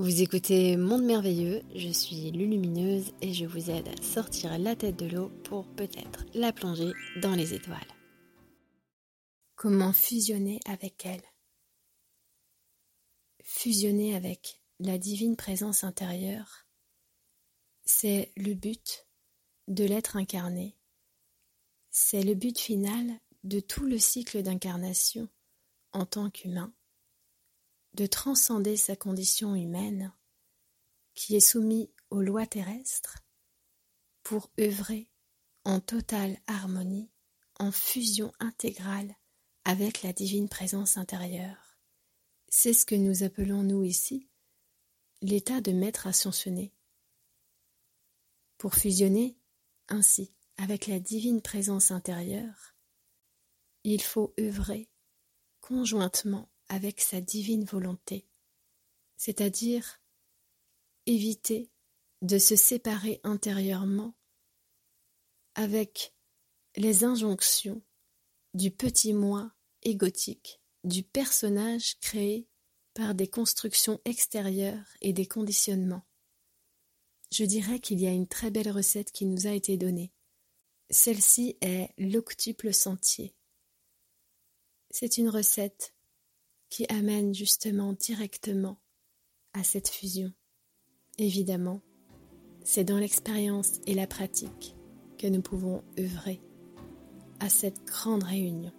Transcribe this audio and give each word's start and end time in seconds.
Vous 0.00 0.22
écoutez 0.22 0.78
Monde 0.78 1.04
Merveilleux, 1.04 1.60
je 1.74 1.90
suis 1.90 2.30
Lulumineuse 2.30 3.12
et 3.20 3.34
je 3.34 3.44
vous 3.44 3.68
aide 3.68 3.86
à 3.86 4.02
sortir 4.02 4.58
la 4.58 4.74
tête 4.74 4.96
de 4.96 5.04
l'eau 5.04 5.28
pour 5.44 5.66
peut-être 5.74 6.24
la 6.32 6.54
plonger 6.54 6.92
dans 7.20 7.34
les 7.34 7.52
étoiles. 7.52 7.76
Comment 9.56 9.92
fusionner 9.92 10.58
avec 10.64 11.04
elle? 11.04 11.20
Fusionner 13.44 14.16
avec 14.16 14.62
la 14.78 14.96
divine 14.96 15.36
présence 15.36 15.84
intérieure, 15.84 16.66
c'est 17.84 18.32
le 18.38 18.54
but 18.54 19.06
de 19.68 19.84
l'être 19.84 20.16
incarné. 20.16 20.78
C'est 21.90 22.22
le 22.22 22.32
but 22.32 22.58
final 22.58 23.20
de 23.44 23.60
tout 23.60 23.84
le 23.84 23.98
cycle 23.98 24.42
d'incarnation 24.42 25.28
en 25.92 26.06
tant 26.06 26.30
qu'humain 26.30 26.72
de 27.94 28.06
transcender 28.06 28.76
sa 28.76 28.96
condition 28.96 29.54
humaine, 29.54 30.12
qui 31.14 31.36
est 31.36 31.40
soumise 31.40 31.88
aux 32.10 32.22
lois 32.22 32.46
terrestres, 32.46 33.18
pour 34.22 34.50
œuvrer 34.60 35.10
en 35.64 35.80
totale 35.80 36.38
harmonie, 36.46 37.10
en 37.58 37.72
fusion 37.72 38.32
intégrale 38.38 39.14
avec 39.64 40.02
la 40.02 40.12
divine 40.12 40.48
présence 40.48 40.96
intérieure. 40.96 41.78
C'est 42.48 42.72
ce 42.72 42.86
que 42.86 42.94
nous 42.94 43.22
appelons, 43.22 43.62
nous 43.62 43.84
ici, 43.84 44.28
l'état 45.22 45.60
de 45.60 45.72
maître 45.72 46.06
ascensionné. 46.06 46.74
Pour 48.56 48.74
fusionner 48.74 49.38
ainsi 49.88 50.32
avec 50.56 50.86
la 50.86 50.98
divine 50.98 51.42
présence 51.42 51.90
intérieure, 51.90 52.74
il 53.84 54.02
faut 54.02 54.34
œuvrer 54.38 54.90
conjointement 55.60 56.50
avec 56.70 57.00
sa 57.00 57.20
divine 57.20 57.64
volonté, 57.64 58.26
c'est-à-dire 59.16 60.00
éviter 61.04 61.70
de 62.22 62.38
se 62.38 62.54
séparer 62.54 63.20
intérieurement 63.24 64.14
avec 65.56 66.14
les 66.76 67.02
injonctions 67.02 67.82
du 68.54 68.70
petit 68.70 69.12
moi 69.12 69.52
égotique, 69.82 70.60
du 70.84 71.02
personnage 71.02 71.98
créé 71.98 72.48
par 72.94 73.16
des 73.16 73.28
constructions 73.28 74.00
extérieures 74.04 74.86
et 75.00 75.12
des 75.12 75.26
conditionnements. 75.26 76.06
Je 77.32 77.44
dirais 77.44 77.80
qu'il 77.80 78.00
y 78.00 78.06
a 78.06 78.12
une 78.12 78.28
très 78.28 78.52
belle 78.52 78.70
recette 78.70 79.10
qui 79.10 79.26
nous 79.26 79.48
a 79.48 79.52
été 79.52 79.76
donnée. 79.76 80.12
Celle-ci 80.90 81.56
est 81.60 81.90
l'octuple 81.98 82.72
sentier. 82.72 83.34
C'est 84.90 85.18
une 85.18 85.28
recette 85.28 85.94
qui 86.70 86.86
amène 86.88 87.34
justement 87.34 87.92
directement 87.92 88.78
à 89.52 89.64
cette 89.64 89.88
fusion. 89.88 90.32
Évidemment, 91.18 91.82
c'est 92.64 92.84
dans 92.84 92.98
l'expérience 92.98 93.80
et 93.86 93.94
la 93.94 94.06
pratique 94.06 94.76
que 95.18 95.26
nous 95.26 95.42
pouvons 95.42 95.82
œuvrer 95.98 96.40
à 97.40 97.48
cette 97.48 97.84
grande 97.84 98.22
réunion. 98.22 98.72